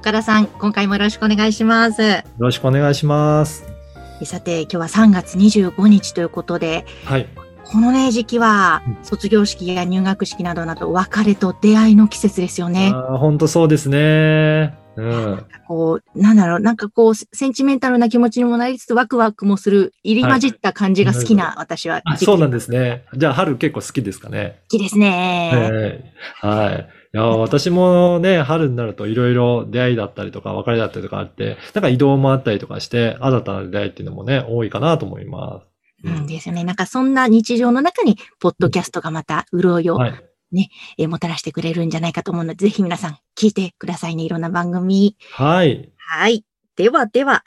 [0.00, 2.02] 岡田さん、今回もよろしくお願いします。
[2.02, 3.64] よろしくお願いします。
[4.22, 7.26] えさて、今日は3月25日ということで、はい。
[7.64, 12.92] このね、時期はうん、卒業式や入学式などなど、別れと出会いの季節ですよね。
[12.92, 14.78] 本当そうですね。
[14.94, 15.46] うん。
[15.66, 23.04] こう、なんだろう、なんかこう、センチメンタルな気持ちにもなりつつ、ワクワクもする、入り混じった感じが好きな、私はあ、時期そうなんですね。
[23.16, 24.60] じゃあ、春結構好きですかね。
[24.70, 26.12] 好きですね。
[26.40, 26.97] はい。
[27.18, 27.28] はい。
[27.28, 35.62] いや、私もね、春になるといろいろ出会いだったりとか、別れだったりとかあって、なんか移動もあったりとかして、新たな出会いっていうのもね、多いかなと思いま
[36.04, 36.64] うんですよね。
[36.64, 39.90] なんかそんな日常の中に、ポッドキャストがまた潤いす。
[39.90, 40.14] をはい。
[40.96, 44.22] えーもたらしてくれるんじゃないかと思うので、ぜひ皆さん聞いてくださいね。
[44.24, 45.16] いろんな番組。
[45.32, 45.92] はい。
[45.96, 46.44] はい。
[46.76, 47.44] ではでは、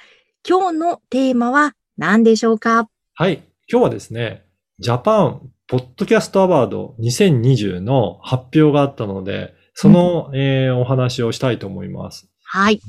[0.48, 2.90] 今日のテーマは何でしょうか？
[3.14, 3.44] はい。
[3.70, 4.46] 今日はですね、
[4.80, 12.30] ジャパンポッドキャストアワード2020の発表があったので、その、えーお話をしたいと思います。
[12.44, 12.80] はい。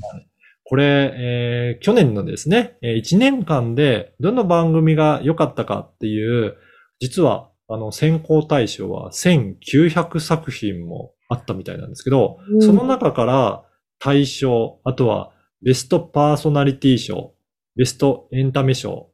[0.65, 6.55] これ、えー去年のですね、え1年間でどの番組が良かったかっていう、
[6.99, 13.63] 実は、あの、選考対象は1900作品もあったみたいなんですけどう、んその中から
[13.99, 17.33] 大賞、あとはベストパーソナリティ賞、
[17.75, 19.09] ベストエンタメ賞、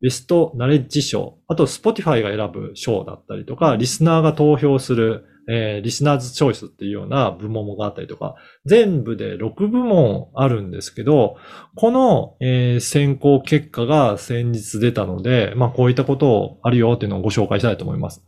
[0.00, 11.36] ベストナレッジ賞、あと Spotify が選ぶ賞だったりとか、リスナーが投票する、えーリスナーズチョイスっていうような部門があったりとか、全部で6部門あるんですけど、
[11.76, 18.24] この、えー選考結果が先日出たので、まあこういったことをあるよっていうのをご紹介したいと思います。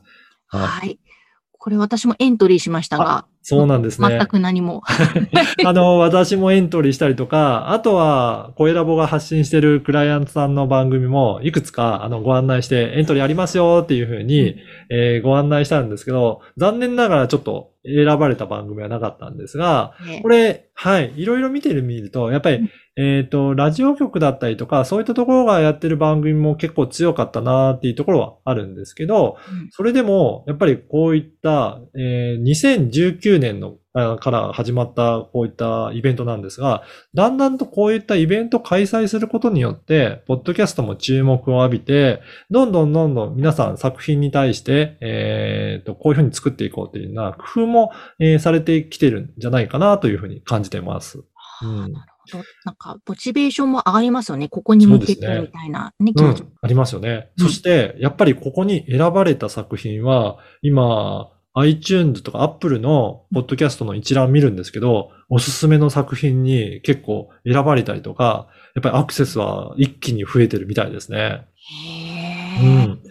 [0.48, 0.62] はい。
[0.62, 0.98] はい。
[1.52, 4.08] これ私もエントリーしましたが、そうなんですね。
[4.08, 4.82] 全く何も。
[5.66, 14.56] あの、私もエントリーしたりとか、あとは、コエラボが発信してるクライアントさんの番組も、いくつか、あの、ご案内して、エントリーありますよっていうふうに、
[14.88, 36.82] えーご案内したんですけど、残念ながらちょっと選ばれた番組はなかったんですが、ねこれ、はい、いろいろ見てるみると、やっぱり、えっ、と、ラジオ局だったりとか、そういったところがやってる番組も結構強かったなっていうところはあるんですけど、うんそれでも、やっぱりこういった、えー2019年のあから始まったこういったイベントなんですが、
[37.14, 51.22] だんだんとこういったイベントを開催することによって、ポッドキャストも注目を浴びて、どんどんどんどん皆さん作品に対して、えーと、こういうふうに作っていこうというような工夫も、えーされてきてるんじゃないかなというふうに感じてます。
[51.62, 51.92] うん。
[52.64, 54.48] なんか、モチベーションも上がりますよね。
[54.48, 56.40] ここに向けてみたいな、ね、気持ち。
[56.40, 57.30] うん、ありますよね。
[57.38, 71.46] うんそして、やっぱりここに選ばれた作品は、今、iTunes とか Apple のポッドキャストの一覧見るんですけど、おすすめの作品に結構選ばれたりとか、やっぱりアクセスは一気に増えてるみたいですね。
[72.58, 73.02] へーうん。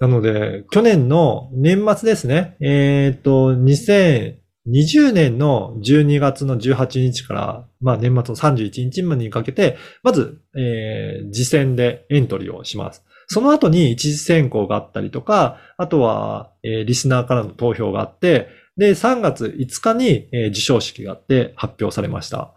[0.00, 2.56] なので、去年の年末ですね。
[2.60, 13.04] えっ、と、2020年の12月の18日から、まあ年末の31日までにかけて、まず、えー、次戦でエントリーをします。
[13.28, 22.54] その後に一次選考があったりとか、あとは、えーリスナーからの投票があって、で、3月5日に、えー授賞式があって発表されました。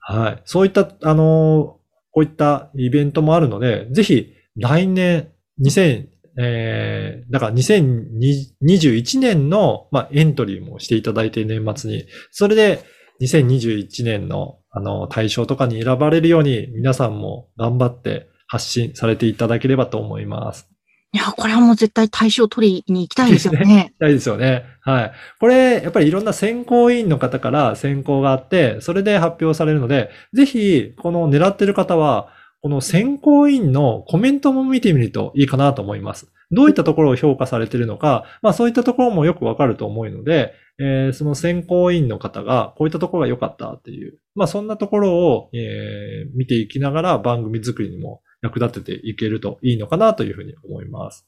[0.00, 0.42] はい。
[0.44, 1.78] そういった、あの
[2.10, 5.30] こういったイベントもあるので、ぜひ来年、
[5.64, 6.08] 2000、
[6.40, 12.82] えー、だから2021年の、まあ、エントリーもしていただいて年末に、それで
[13.20, 20.68] 2021年の、あの、対象とかに選ばれるように皆さんも頑張って発信されていただければと思います。
[21.12, 23.94] いや、これはもう絶対対象取りに行きたいですよね。
[24.00, 24.64] たいですよね。
[24.82, 25.12] はい。
[25.40, 32.28] これ、やっぱりいろんな選考委員の方から選考があって、それで発表されるので、ぜひ、この狙ってる方は、
[32.60, 36.30] この選考委員のコメントも見てみるといいかなと思います。
[36.50, 51.26] どういったところを評価されているのか、まあそういったところもよくわかると思うので、えーその選考委員の方がこういったところが良かったっていう、まあそんなところを、えー見ていきながら番組作りにも役立てていけるといいのかなというふうに思います。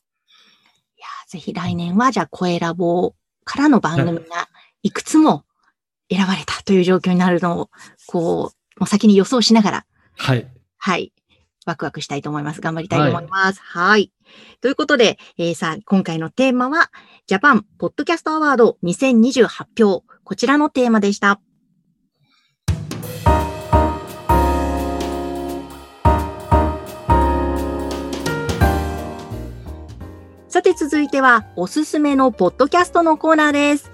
[0.97, 3.15] いや、ぜひ来年は、じゃあ、声ラボ
[3.45, 4.49] からの番組が
[4.83, 5.45] いくつも
[6.11, 7.71] 選ばれたという状況になるのを、
[8.07, 9.87] こう、もう先に予想しながら、
[10.17, 10.47] はい。
[10.77, 11.13] はい。
[11.67, 12.61] ワクワクしたいと思います。
[12.61, 13.61] 頑張りたいと思います。
[13.63, 14.13] はい。
[14.61, 16.91] ということで、えーさあ、今回のテーマは、
[17.27, 20.05] ジャパンポッドキャストアワード2020発表。
[20.25, 21.41] こちらのテーマでした。
[30.61, 33.91] さて続いては、おすすめのポッドキャストのコーナーです。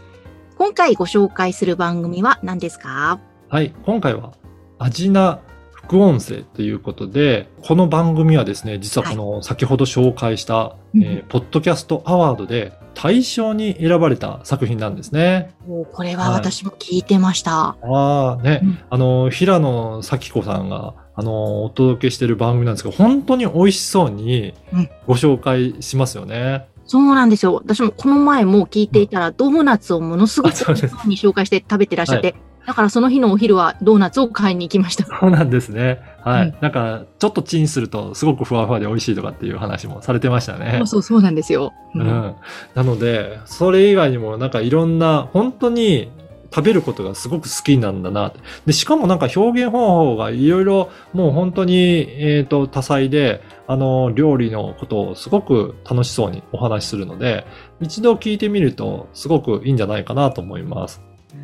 [0.59, 3.21] 今回ご紹介する番組は何ですか？
[3.49, 4.33] はい、今回は、
[4.81, 5.39] アジナ
[5.71, 15.55] 副音声ということで、この番組はですね、実はこの先ほど紹介した、うんえーポッドキャストアワードで大賞に選ばれた作品なんですね。
[15.69, 17.77] もうこれは私も聞いてました。
[17.81, 26.67] ああ、ね、うんあの、平野咲子さんが、あの、お届けしている番組なんですけど、本当に美味しそうにうんご紹介しますよね。
[26.85, 27.55] そうなんですよ。
[27.55, 32.37] 私もこの前も聞いていたら、ドーナツをものすごく美味しそうに紹介して食べてらっしゃって、
[32.67, 35.05] だからその日のお昼はドーナツを買いに行きました。
[35.05, 36.01] そうなんですね。
[36.23, 36.49] はい。
[36.49, 40.87] うんなんか、ちょっとチンするとすごくふわふわで美味しいとかっていう話もされてましたねそう。
[40.87, 41.73] そうそうなんですよ。
[41.95, 42.35] うん。
[42.75, 46.11] なので、それ以外にもなんかいろんな、本当に
[46.53, 48.41] 食べることがすごく好きなんだなって。
[48.67, 57.47] で、しかもなんか表現方法がいろいろもう本当に、えっ、と、多彩で、あの、料理のことをすごく楽しそうにお話しするので、
[57.81, 61.03] 一度聞いてみるとすごくいいんじゃないかなと思います。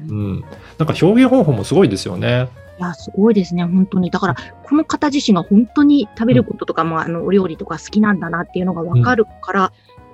[0.09, 0.41] うん。
[0.79, 2.49] なんか表現方法もすごいですよね。
[2.79, 4.11] いや、すごいですね、本当に。
[4.11, 9.73] だから、この方自身が本当に食べることとかも、あの、お料理とか好きなんだなっていうのがわかるから、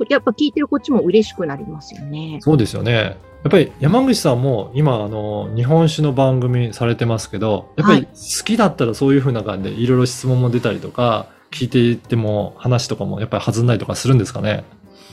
[0.08, 2.38] やっぱ聞いてるこっちも嬉しくなりますよね。
[2.40, 3.16] そうですよね。
[3.44, 14.50] やっぱり山口さんも今あの日本酒の番組されてますけど、やっぱりはい好きだったらそういう風な感じでいろいろ質問も出たりとか、聞いていっても話とかもやっぱり弾んだりとかするんですかね？
[14.50, 14.64] や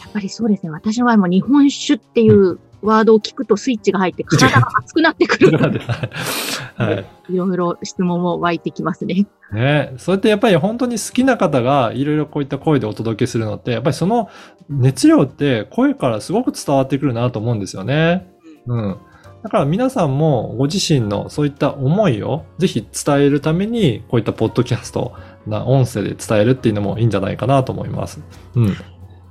[0.10, 0.72] っぱりそうですね。
[0.72, 5.58] 私の場合も日本酒っていうワードを聞くとスイッチが入って体が熱くなってくる。
[6.76, 7.34] はい。
[7.34, 9.26] いろいろ質問も湧いてきますね。
[9.52, 14.30] ねそうやってやっぱり本当に好きな方がいろいろこういった声でお届けするのって、やっぱりその
[14.70, 18.28] 熱量って声からすごく伝わってくるなと思うんですよね。
[18.68, 18.98] うん。
[19.44, 25.14] だから皆さんもご自身のそういった思いをぜひ伝えるために、こういったポッドキャスト
[25.46, 28.22] な音声で伝えるっていうのもいいんじゃないかなと思います。
[28.56, 28.76] うん。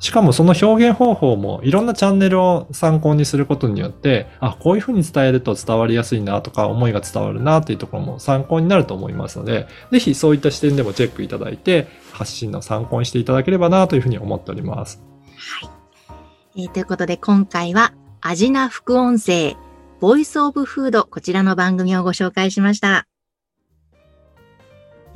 [0.00, 15.02] しかもその表現方法もいろんなチャンネルを参考にすることによって、あ、こういうふうに伝えると伝わりやすいなとか思いが伝わるなっていうところも参考になると思いますので、ぜひそういった視点でもチェックいただいて、発信の参考にしていただければなというふうに思っております。
[15.36, 15.70] はい
[16.56, 19.56] えーということで、今回は、アジナ副音声、
[20.00, 23.06] ボイスオブフード、こちらの番組をご紹介しました。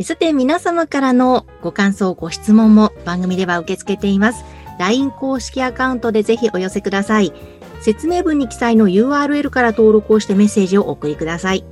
[0.02, 4.44] さて、皆様からのご感想、ご質問も番組では受け付けています。
[4.78, 7.32] LINE 公式アカウントでぜひお寄せください。
[7.80, 11.64] 説明文に記載の URL から登録をしてメッセージをお送りください。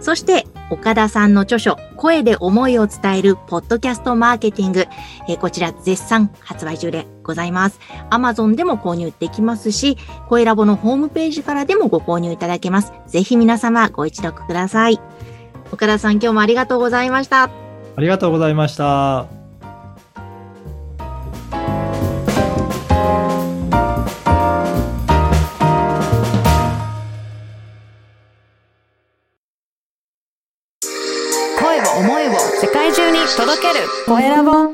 [0.00, 4.84] そして、岡田さんの著書、声で思いを伝えるポッドキャストマーケティング、
[5.28, 7.80] えこちら絶賛発売中でございます。
[8.10, 9.96] Amazon でも購入できますし、
[10.28, 12.92] 声ラボのホームページからでもご購入いただけます。
[13.06, 15.00] ぜひ皆様ご一読ください。
[15.72, 17.44] 岡田さん今日もありがとうございました。
[17.96, 19.43] ありがとうございました。
[34.06, 34.73] 声